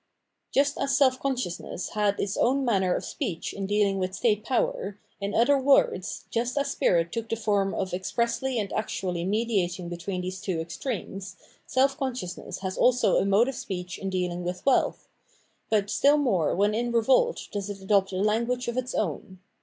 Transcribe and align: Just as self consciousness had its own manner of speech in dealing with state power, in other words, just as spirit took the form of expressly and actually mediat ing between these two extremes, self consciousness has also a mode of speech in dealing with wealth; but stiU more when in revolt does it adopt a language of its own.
Just 0.51 0.79
as 0.79 0.97
self 0.97 1.19
consciousness 1.19 1.89
had 1.89 2.19
its 2.19 2.35
own 2.35 2.65
manner 2.65 2.95
of 2.95 3.05
speech 3.05 3.53
in 3.53 3.67
dealing 3.67 3.99
with 3.99 4.15
state 4.15 4.43
power, 4.43 4.97
in 5.19 5.35
other 5.35 5.59
words, 5.59 6.25
just 6.31 6.57
as 6.57 6.71
spirit 6.71 7.11
took 7.11 7.29
the 7.29 7.35
form 7.35 7.75
of 7.75 7.93
expressly 7.93 8.57
and 8.57 8.73
actually 8.73 9.23
mediat 9.23 9.77
ing 9.77 9.89
between 9.89 10.21
these 10.21 10.41
two 10.41 10.59
extremes, 10.59 11.35
self 11.67 11.95
consciousness 11.99 12.61
has 12.61 12.79
also 12.79 13.17
a 13.17 13.25
mode 13.25 13.47
of 13.47 13.53
speech 13.53 13.99
in 13.99 14.09
dealing 14.09 14.43
with 14.43 14.65
wealth; 14.65 15.07
but 15.69 15.85
stiU 15.89 16.17
more 16.19 16.55
when 16.55 16.73
in 16.73 16.91
revolt 16.91 17.47
does 17.51 17.69
it 17.69 17.79
adopt 17.79 18.11
a 18.11 18.15
language 18.15 18.67
of 18.67 18.77
its 18.77 18.95
own. 18.95 19.37